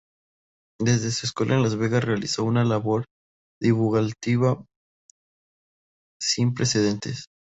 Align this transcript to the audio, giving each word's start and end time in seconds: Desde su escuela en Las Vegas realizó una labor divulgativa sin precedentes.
Desde 0.79 1.11
su 1.11 1.27
escuela 1.27 1.53
en 1.53 1.61
Las 1.61 1.75
Vegas 1.75 2.03
realizó 2.03 2.43
una 2.43 2.63
labor 2.63 3.05
divulgativa 3.61 4.65
sin 6.19 6.55
precedentes. 6.55 7.25